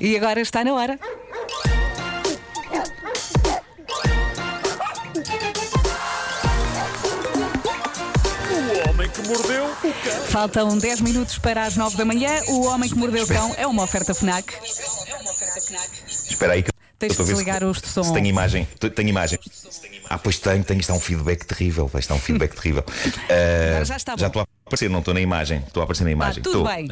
[0.00, 0.98] E agora está na hora.
[8.84, 10.24] O homem que mordeu o cão.
[10.26, 12.42] Faltam 10 minutos para as 9 da manhã.
[12.48, 14.54] O Homem que Mordeu o Cão é uma oferta FNAC.
[16.28, 18.02] Espera aí que Tens de desligar os de som.
[18.02, 18.66] se tem imagem.
[18.80, 19.38] T- Tenho imagem.
[20.10, 20.80] Ah, pois tenho, tenho.
[20.80, 21.86] Isto é um feedback terrível.
[21.86, 22.84] Vai estar um feedback terrível.
[23.70, 24.26] Agora já está bom.
[24.26, 25.58] estou a aparecer, não estou na imagem.
[25.66, 26.42] Estou a aparecer na imagem.
[26.42, 26.74] tudo estou.
[26.74, 26.88] bem.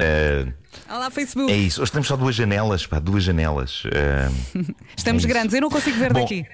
[0.89, 1.53] Ah, Olá, Facebook.
[1.53, 1.81] é isso.
[1.83, 3.83] Hoje temos só duas janelas, pá, duas janelas.
[3.87, 4.31] Ah,
[4.97, 6.45] Estamos é grandes, eu não consigo ver Bom, daqui.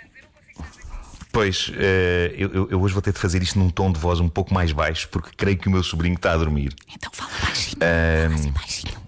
[1.33, 4.29] Pois, eh, eu, eu- hoje vou ter de fazer isto num tom de voz um
[4.29, 6.75] pouco mais baixo, porque creio que o meu sobrinho está a dormir.
[6.95, 7.79] Então fala baixinho.
[7.79, 9.03] Fala assim baixinho.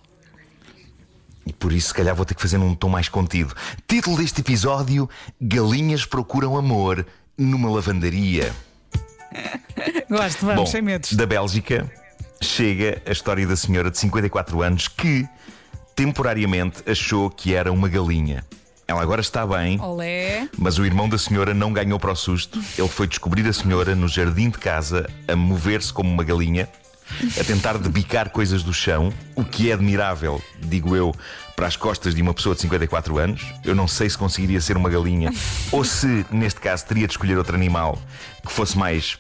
[1.46, 3.55] E por isso, se calhar, vou ter que fazer num tom mais contido.
[3.86, 5.06] Título deste episódio:
[5.38, 7.05] Galinhas procuram amor
[7.36, 8.50] numa lavandaria.
[10.08, 11.12] Gosto, vamos, Bom, sem medos.
[11.12, 11.91] da Bélgica
[12.45, 15.27] chega a história da senhora de 54 anos que
[15.97, 18.45] temporariamente achou que era uma galinha.
[18.87, 20.47] Ela agora está bem, Olé.
[20.59, 22.62] mas o irmão da senhora não ganhou para o susto.
[22.77, 26.69] Ele foi descobrir a senhora no jardim de casa a mover-se como uma galinha,
[27.41, 31.14] a tentar debicar coisas do chão, o que é admirável, digo eu,
[31.56, 33.42] para as costas de uma pessoa de 54 anos.
[33.64, 35.33] Eu não sei se conseguiria ser uma galinha
[35.73, 37.98] ou se, neste caso, teria de escolher outro animal
[38.45, 39.17] que fosse mais.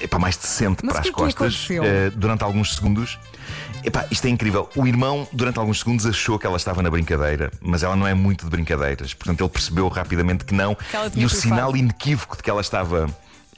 [0.00, 3.18] Epá, mais decente Mas para o as que é que costas eh, durante alguns segundos.
[3.84, 4.68] Epá, isto é incrível.
[4.76, 8.14] O irmão, durante alguns segundos, achou que ela estava na brincadeira, mas ela não é
[8.14, 9.14] muito de brincadeiras.
[9.14, 10.76] Portanto, ele percebeu rapidamente que não.
[11.10, 13.08] tinha e o sinal inequívoco de que ela estava.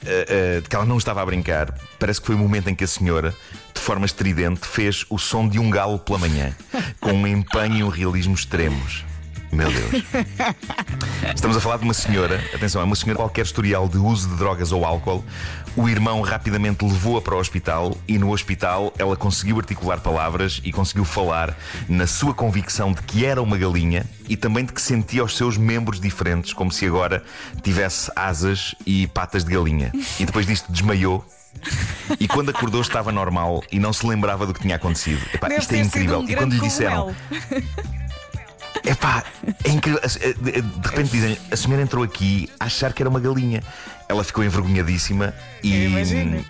[0.05, 0.25] eh,
[0.57, 2.83] eh, de que ela não estava a brincar, parece que foi o momento em que
[2.83, 3.35] a senhora,
[3.73, 6.55] de forma estridente, fez o som de um galo pela manhã,
[6.99, 9.10] com um empenho e um realismo extremos.
[9.51, 10.03] Meu Deus.
[11.35, 14.35] Estamos a falar de uma senhora, atenção, é uma senhora qualquer historial de uso de
[14.35, 15.23] drogas ou álcool.
[15.75, 20.71] O irmão rapidamente levou-a para o hospital e no hospital ela conseguiu articular palavras e
[20.71, 21.57] conseguiu falar
[21.87, 25.57] na sua convicção de que era uma galinha e também de que sentia os seus
[25.57, 27.23] membros diferentes, como se agora
[27.61, 29.91] tivesse asas e patas de galinha.
[30.19, 31.25] E depois disto desmaiou.
[32.19, 35.21] E quando acordou estava normal e não se lembrava do que tinha acontecido.
[35.33, 36.19] Epá, isto é incrível.
[36.19, 37.13] um e quando lhe disseram,
[38.81, 38.91] cogumelo.
[38.97, 39.23] Epá,
[39.63, 39.99] é incrível.
[40.03, 43.61] A- a- De repente dizem a senhora entrou aqui a achar que era uma galinha.
[44.09, 45.33] Ela ficou envergonhadíssima
[45.63, 45.87] e,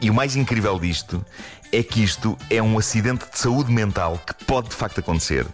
[0.02, 1.24] e o mais incrível disto
[1.72, 5.46] é que isto é um acidente de saúde mental que pode de facto acontecer.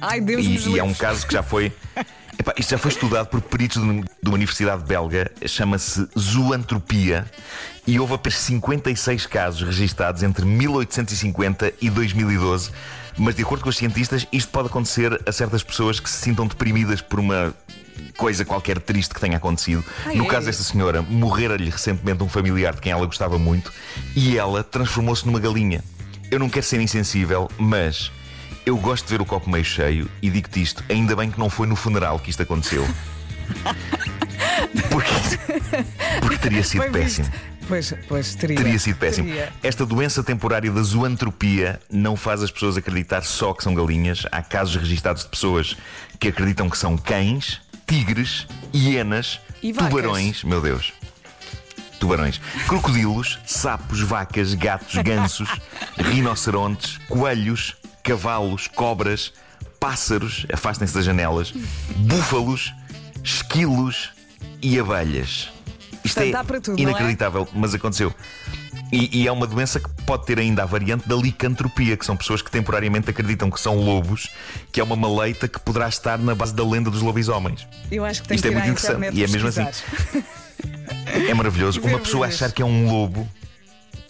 [0.00, 1.72] Ai, Deus E, e é um caso que já foi.
[2.38, 7.24] Epá, isto já foi estudado por peritos de uma- de uma universidade belga, chama-se zoantropia,
[7.86, 12.70] e houve apenas 56 casos registados entre 1850 e 2012.
[13.18, 16.46] Mas, de acordo com os cientistas, isto pode acontecer a certas pessoas que se sintam
[16.46, 17.54] deprimidas por uma
[18.16, 19.84] coisa qualquer triste que tenha acontecido.
[20.06, 23.70] Ai, no caso desta senhora, morrera-lhe recentemente um familiar de quem ela gostava muito
[24.16, 25.84] e ela transformou-se numa galinha.
[26.30, 28.10] Eu não quero ser insensível, mas
[28.64, 31.50] eu gosto de ver o copo meio cheio e digo-te isto, ainda bem que não
[31.50, 32.86] foi no funeral que isto aconteceu.
[34.90, 35.10] Porque,
[36.20, 37.22] porque teria sido Bem visto.
[37.22, 37.52] péssimo.
[37.68, 38.56] Pois, pois, teria.
[38.56, 39.28] Teria sido péssimo.
[39.28, 39.52] Teria.
[39.62, 44.26] Esta doença temporária da zoantropia não faz as pessoas acreditar só que são galinhas.
[44.30, 45.76] Há casos registados de pessoas
[46.18, 50.44] que acreditam que são cães, tigres, hienas, E tubarões.
[50.44, 50.92] Meu Deus.
[51.98, 55.48] Tubarões, crocodilos, sapos, vacas, gatos, gansos,
[55.96, 59.32] rinocerontes, coelhos, cavalos, cobras,
[59.78, 61.52] pássaros, afastem-se das janelas,
[61.96, 62.72] búfalos,
[63.22, 64.10] esquilos
[64.60, 65.50] e abelhas.
[66.04, 66.82] Isto Portanto, é tudo, é?
[66.82, 68.12] inacreditável, mas aconteceu.
[68.92, 72.16] E, e é uma doença que pode ter ainda a variante da licantropia, que são
[72.16, 74.28] pessoas que temporariamente acreditam que são lobos,
[74.70, 77.66] que é uma maleita que poderá estar na base da lenda dos lobisomens.
[77.90, 79.16] Eu acho que tem Isto que é muito interessante.
[79.16, 79.66] E é mesmo assim.
[81.28, 81.80] É maravilhoso.
[81.80, 83.26] Ver Uma pessoa achar que é um lobo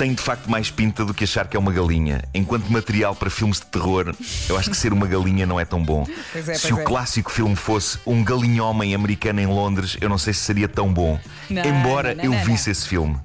[0.02, 2.24] tem de facto mais pinta do que achar que é uma galinha.
[2.34, 4.12] Enquanto material para filmes de terror,
[4.48, 6.04] eu acho que ser uma galinha não é tão bom.
[6.32, 6.82] Pois é, se pois o é.
[6.82, 11.20] clássico filme fosse um galinhomem americano em Londres, eu não sei se seria tão bom.
[11.48, 13.16] Não, Embora não, eu não, visse esse filme.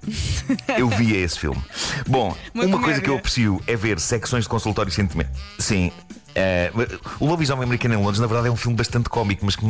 [0.78, 1.60] Eu via esse filme.
[2.06, 5.32] Bom, Uma uma coisa que eu aprecio é ver secções de consultório sentimento.
[5.58, 5.92] Sim.
[6.38, 6.72] Eh,
[7.20, 9.66] o Lobisomem Americano em Londres, na verdade, é um filme bastante cómico, mas que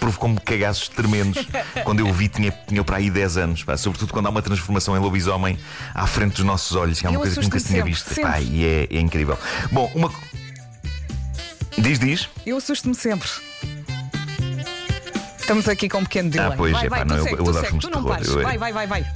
[0.00, 1.46] provocou-me cagaços tremendos.
[1.84, 3.62] quando eu o vi, tinha, tinha para aí 10 anos.
[3.64, 3.76] pá.
[3.76, 5.58] Sobretudo quando há uma transformação em lobisomem
[5.94, 8.12] à frente dos nossos olhos, que é uma Eu coisa que nunca se tinha visto.
[8.14, 8.42] Sempre.
[8.44, 9.38] e é, é incrível.
[9.70, 10.10] Bom, uma.
[11.78, 12.28] Diz, diz.
[12.46, 13.28] Eu assusto-me sempre.
[15.38, 16.56] Estamos aqui com um pequeno delay.
[16.56, 18.18] pois, vai, epá, vai, não, tu eu- segue, eu adoro filmes de terror.
[18.38, 19.06] Eu- Vai, vai, vai, vai.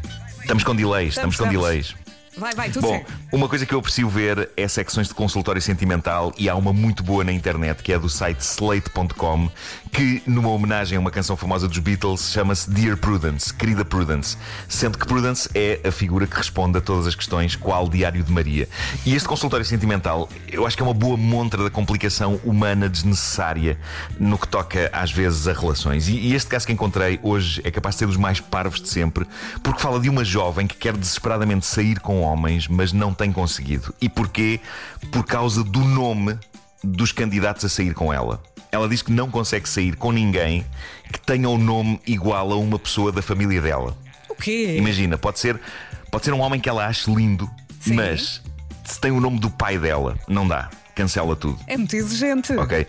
[0.41, 1.95] Estamos com delays, estamos, Estamos, com delays.
[2.37, 3.13] Vai, vai, tudo Bom, certo.
[3.33, 7.03] uma coisa que eu aprecio ver é secções de consultório sentimental e há uma muito
[7.03, 9.51] boa na internet que é do site slate.com
[9.93, 14.37] que, numa homenagem a uma canção famosa dos Beatles, chama-se Dear Prudence, querida Prudence,
[14.69, 18.31] sendo que Prudence é a figura que responde a todas as questões, qual Diário de
[18.31, 18.69] Maria.
[19.05, 23.77] E este consultório sentimental, eu acho que é uma boa montra da complicação humana desnecessária
[24.19, 26.09] no que toca às vezes a relações.
[26.09, 28.89] E, e este caso que encontrei hoje é capaz de ser dos mais parvos de
[28.89, 29.27] sempre,
[29.63, 33.95] porque fala de uma jovem que quer desesperadamente sair com homens, mas não tem conseguido.
[34.01, 34.61] E porquê?
[35.11, 36.39] Por causa do nome
[36.83, 38.43] dos candidatos a sair com ela.
[38.73, 40.65] Ela diz que não consegue sair com ninguém
[41.13, 43.97] que tenha o um nome igual a uma pessoa da família dela.
[44.29, 44.77] O quê?
[44.79, 45.61] Imagina, pode ser,
[46.11, 47.51] pode ser um homem que ela ache lindo,
[47.81, 47.95] Sim.
[47.95, 48.41] mas
[48.85, 50.71] se tem o nome do pai dela, não dá.
[50.95, 51.59] Cancela tudo.
[51.67, 52.53] É muito exigente.
[52.53, 52.87] Ok?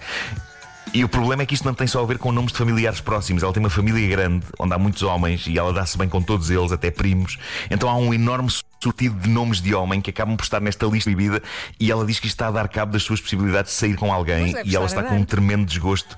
[0.93, 2.99] E o problema é que isto não tem só a ver com nomes de familiares
[2.99, 3.43] próximos.
[3.43, 6.49] Ela tem uma família grande, onde há muitos homens e ela dá-se bem com todos
[6.49, 7.37] eles, até primos.
[7.69, 8.49] Então há um enorme
[8.81, 11.41] sortido de nomes de homem que acabam por estar nesta lista bebida
[11.79, 14.11] e ela diz que isto está a dar cabo das suas possibilidades de sair com
[14.11, 16.17] alguém deve e ela está com um tremendo desgosto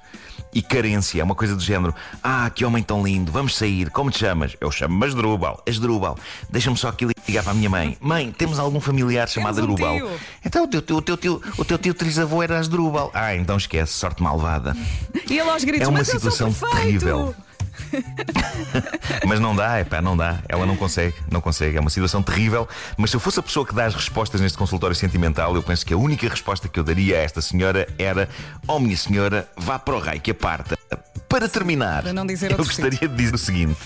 [0.53, 1.21] e carência.
[1.21, 4.55] É uma coisa do género: Ah, que homem tão lindo, vamos sair, como te chamas?
[4.61, 5.63] Eu chamo-me Asdrúbal.
[5.67, 6.17] Asdrúbal,
[6.49, 7.97] deixa-me só aqui ligar para a minha mãe.
[8.01, 10.19] Mãe, temos algum familiar chamado Temos um Asdrúbal?
[10.45, 13.11] Então o teu, teu, o teu, tio, o teu tio trisavô era Asdrúbal.
[13.13, 14.75] Ah, então esquece, sorte malvada.
[15.29, 17.33] E ele aos gritos, É uma situação terrível.
[19.27, 20.39] Mas não dá, epá, não dá.
[20.49, 21.77] Ela não consegue, não consegue.
[21.77, 22.67] É uma situação terrível.
[22.97, 25.85] Mas se eu fosse a pessoa que dá as respostas neste consultório sentimental, eu penso
[25.85, 28.27] que a única resposta que eu daria a esta senhora era:
[28.67, 30.77] Oh, minha senhora, vá para o raio que aparta.
[31.29, 33.79] Para terminar, Para não dizer eu gostaria de dizer o seguinte.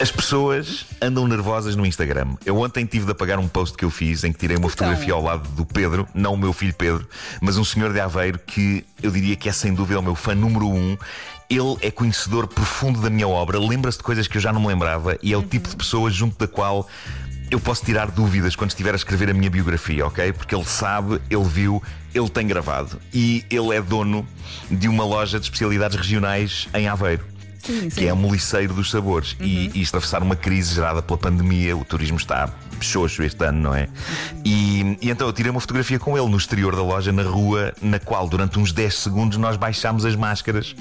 [0.00, 2.36] As pessoas andam nervosas no Instagram.
[2.46, 4.70] Eu ontem tive de apagar um post que eu fiz em que tirei uma Então.
[4.70, 7.08] fotografia ao lado do Pedro, não o meu filho Pedro,
[7.40, 10.34] mas um senhor de Aveiro que eu diria que é sem dúvida o meu fã
[10.36, 10.96] número um.
[11.50, 14.66] Ele é conhecedor profundo da minha obra, lembra-se de coisas que eu já não me
[14.66, 16.86] lembrava e é o tipo de pessoa junto da qual
[17.50, 20.32] eu posso tirar dúvidas quando estiver a escrever a minha biografia, ok?
[20.34, 21.82] Porque ele sabe, ele viu,
[22.14, 23.00] ele tem gravado.
[23.14, 24.28] E ele é dono
[24.70, 28.00] de uma loja de especialidades regionais em Aveiro Sim, sim.
[28.00, 29.36] que é a Moliceiro dos Sabores.
[29.40, 32.48] E, e atravessar uma crise gerada pela pandemia, o turismo está
[32.80, 33.88] xoxo este ano, não é?
[34.44, 37.72] E, e então eu tirei uma fotografia com ele no exterior da loja, na rua,
[37.82, 40.74] na qual durante uns 10 segundos nós baixámos as máscaras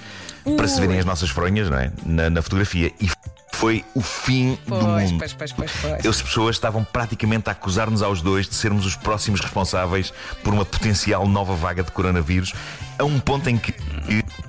[0.56, 1.92] para se verem as nossas fronhas, não é?
[2.06, 2.92] Na, na fotografia.
[3.02, 3.10] E
[3.54, 5.20] foi o fim do Pois, mundo.
[5.20, 6.06] pois, pois, pois, pois.
[6.06, 10.14] As pessoas estavam praticamente a acusar-nos aos dois de sermos os próximos responsáveis
[10.44, 12.54] por uma potencial nova vaga de coronavírus,
[13.00, 13.74] a um ponto em que,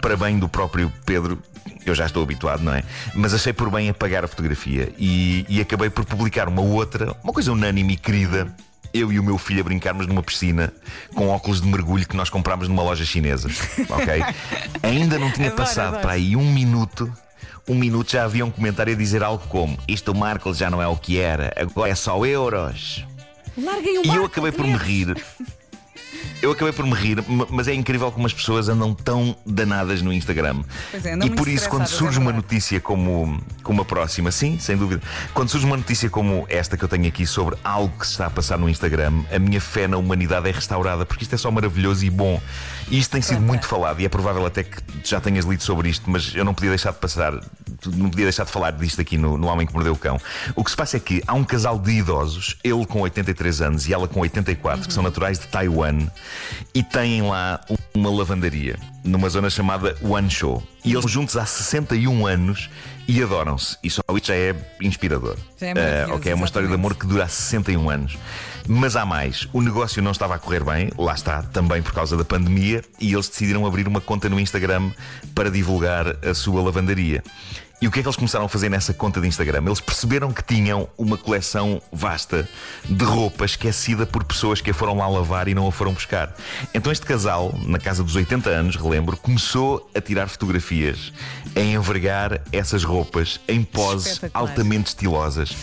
[0.03, 1.39] para bem do próprio Pedro,
[1.85, 2.83] eu já estou habituado, não é?
[3.15, 7.33] Mas achei por bem apagar a fotografia e, e acabei por publicar uma outra, uma
[7.33, 8.55] coisa unânime e querida.
[8.93, 10.73] Eu e o meu filho a brincarmos numa piscina
[11.15, 13.49] com óculos de mergulho que nós comprámos numa loja chinesa.
[13.91, 14.25] Ok?
[14.83, 17.13] Ainda não tinha passado para aí um minuto
[17.69, 20.81] um minuto já havia um comentário a dizer algo como: Isto o Marco já não
[20.81, 23.05] é o que era, agora é só euros.
[23.57, 25.17] Larguem o E eu Marco, acabei por me rir.
[26.49, 30.11] Eu acabei por me rir, mas é incrível como as pessoas andam tão danadas no
[30.11, 30.63] Instagram.
[30.91, 34.31] Pois é, e por isso, quando estressadas, surge é uma notícia como, como a próxima,
[34.31, 35.03] sim, sem dúvida.
[35.35, 38.29] Quando surge uma notícia como esta que eu tenho aqui sobre algo que se está
[38.29, 41.51] a passar no Instagram, a minha fé na humanidade é restaurada, porque isto é só
[41.51, 42.41] maravilhoso e bom.
[42.91, 45.91] E isto tem sido muito falado, e é provável até que já tenhas lido sobre
[45.91, 47.39] isto, mas eu não podia deixar de passar,
[47.87, 50.21] não podia deixar de falar disto aqui no, no Homem que Mordeu o Cão.
[50.55, 53.89] O que se passa é que há um casal de idosos, ele com 83 anos
[53.89, 56.07] e ela com 84, que são naturais de Taiwan,
[56.75, 57.61] e têm lá
[57.95, 60.63] uma lavandaria numa zona chamada Wanshou.
[60.85, 62.69] E eles juntos há 61 anos
[63.07, 63.77] e adoram-se.
[63.83, 65.37] E só isto já é inspirador.
[65.59, 68.19] Já é Ah, maravilhoso, ok, é uma história de amor que dura há 61 anos.
[68.67, 69.49] Mas há mais.
[69.53, 73.15] O negócio não estava a correr bem, lá está, também por causa da pandemia, e
[73.15, 74.91] eles decidiram abrir uma conta no Instagram
[75.35, 77.23] para divulgar a sua lavandaria.
[77.81, 79.63] E o que é que eles começaram a fazer nessa conta de Instagram?
[79.65, 82.49] Eles perceberam que tinham uma coleção vasta
[82.85, 86.35] de roupa esquecida por pessoas que a foram lá lavar e não a foram buscar.
[86.75, 91.13] Então este casal, na casa dos 80 anos, relembro, começou a tirar fotografias,
[91.55, 95.57] a envergar essas roupas em poses altamente estilosas.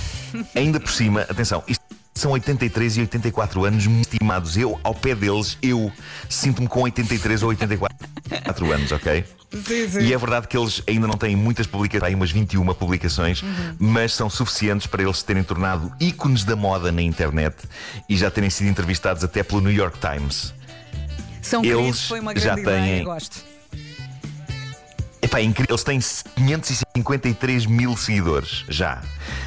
[0.56, 1.85] Ainda por cima, atenção, isto
[2.16, 4.56] são 83 e 84 anos estimados.
[4.56, 5.92] Eu, ao pé deles, eu
[6.30, 9.26] sinto-me com 83 ou 84 anos, ok?
[9.52, 10.00] Sim, sim.
[10.00, 13.44] E é verdade que eles ainda não têm muitas publicações, têm umas 21 publicações,
[13.78, 17.56] mas são suficientes para eles se terem tornado ícones da moda na internet
[18.10, 20.54] e já terem sido entrevistados até pelo New York Times.
[21.42, 23.55] São eles queridos, foi uma grande já ideia, têm- gosto.
[25.36, 25.76] É incrível.
[25.76, 26.00] Eles têm
[26.36, 29.02] 553 mil seguidores já.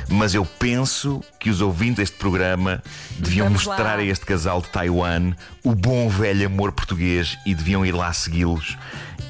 [0.08, 2.82] Mas eu penso que os ouvintes deste programa
[3.18, 4.00] deviam Vamos mostrar lá.
[4.00, 5.32] a este casal de Taiwan
[5.64, 8.76] o bom velho amor português e deviam ir lá segui-los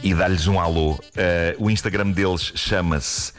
[0.03, 0.99] e dar-lhes um alô.
[1.17, 3.33] Eh, o Instagram deles chama-se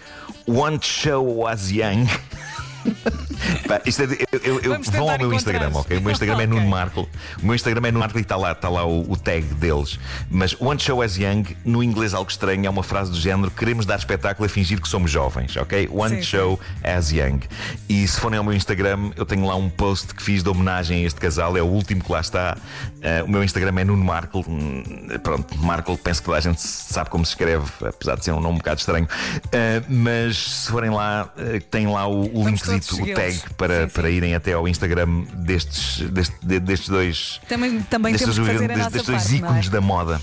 [0.48, 2.08] One Show Was Young.
[3.68, 5.34] Pá, isto é eu, eu, eu- vão ao meu.
[5.34, 5.98] Instagram, ok?
[5.98, 6.48] O meu Instagram é Ok.
[6.48, 7.10] Nuno Marco.
[7.42, 10.00] O meu Instagram é Nuno Marco e está lá, está lá o, o tag deles.
[10.30, 13.86] Mas One Show as Young, no inglês algo estranho, é uma frase do género: queremos
[13.86, 15.90] dar espetáculo a fingir que somos jovens, ok?
[15.92, 17.40] One Sim, Show as Young.
[17.88, 21.04] E se forem ao meu Instagram, eu tenho lá um post que fiz de homenagem
[21.04, 22.58] a este casal, é o último que lá está.
[23.02, 24.44] Eh, o meu Instagram é Nuno Marco.
[24.48, 24.84] Hum,
[25.24, 28.40] Pronto, Marco, penso que toda a gente sabe como se escreve, apesar de ser um
[28.40, 29.08] nome um bocado estranho.
[29.52, 32.62] Eh, mas se forem lá, eh, tem lá o, o Vamos
[32.94, 33.94] o tag para, Sim, sim.
[33.94, 37.42] para irem até ao Instagram destes, deste- de- destes dois.
[37.48, 39.38] Também, também Destes, temos dois- destes nossa dois parte, é?
[39.38, 40.22] ícones da moda.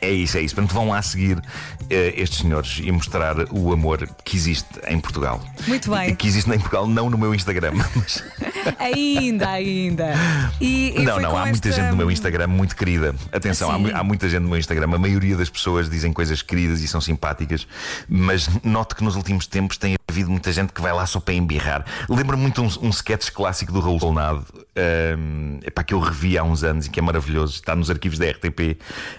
[0.00, 0.54] É isso, é isso.
[0.54, 1.40] Portanto, vão lá seguir
[1.88, 5.42] eh, estes senhores e mostrar o amor que existe em Portugal.
[5.66, 6.14] Muito bem.
[6.14, 7.72] Que existe em Portugal, não no meu Instagram.
[7.94, 8.22] Mas...
[8.78, 10.14] Ainda, ainda.
[10.60, 13.14] E, e não, não, há muita esta- gente no meu Instagram muito querida.
[13.32, 14.84] Atenção, há, há muita gente no meu Instagram.
[14.94, 17.66] A maioria das pessoas dizem coisas queridas e são simpáticas,
[18.08, 21.34] mas noto que nos últimos tempos tem havido muita gente que vai lá só para
[21.34, 21.84] embirrar.
[22.08, 24.44] Lembro-me muito um, um sketch clássico do Raul Solnado,
[25.18, 27.54] um, epá, que eu revi há uns anos e que é maravilhoso.
[27.54, 28.78] Está nos arquivos da RTP,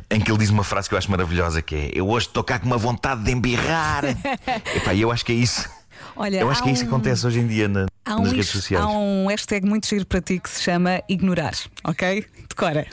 [0.10, 2.44] em que ele diz uma frase que eu acho maravilhosa: que é Eu hoje estou
[2.44, 4.04] cá com uma vontade de embirrar.
[4.76, 5.68] epá, e eu acho que é isso.
[6.16, 8.22] Olha, Eu acho que é isso que um- acontece hoje em dia na- Há um,
[8.24, 8.84] nas redes is- sociais.
[8.84, 12.26] há um hashtag muito giro para ti que se chama ignorar, ok?
[12.50, 12.88] Decora.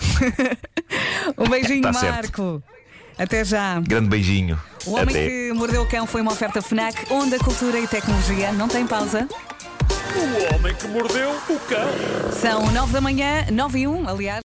[1.39, 2.43] um beijinho, Tá certo.
[2.43, 2.63] Marco.
[3.17, 3.79] Até já.
[3.81, 4.61] Grande beijinho.
[4.87, 5.29] O Homem Até.
[5.29, 8.85] que Mordeu o Cão foi uma oferta FNAC, onde a cultura e tecnologia não tem
[8.87, 9.29] pausa.
[10.17, 12.33] O homem que mordeu o cão.
[12.41, 14.43] São nove da manhã, nove e um, aliás.